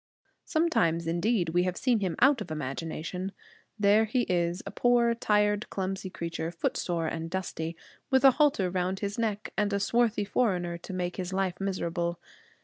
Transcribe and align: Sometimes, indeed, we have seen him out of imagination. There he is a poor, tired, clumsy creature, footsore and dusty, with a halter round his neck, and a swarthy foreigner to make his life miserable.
Sometimes, 0.45 1.05
indeed, 1.05 1.49
we 1.49 1.61
have 1.61 1.77
seen 1.77 1.99
him 1.99 2.15
out 2.21 2.41
of 2.41 2.49
imagination. 2.49 3.33
There 3.77 4.05
he 4.05 4.23
is 4.23 4.63
a 4.65 4.71
poor, 4.71 5.13
tired, 5.13 5.69
clumsy 5.69 6.09
creature, 6.09 6.49
footsore 6.49 7.05
and 7.05 7.29
dusty, 7.29 7.75
with 8.09 8.25
a 8.25 8.31
halter 8.31 8.71
round 8.71 9.01
his 9.01 9.19
neck, 9.19 9.53
and 9.55 9.71
a 9.71 9.79
swarthy 9.79 10.25
foreigner 10.25 10.79
to 10.79 10.91
make 10.93 11.17
his 11.17 11.33
life 11.33 11.61
miserable. 11.61 12.19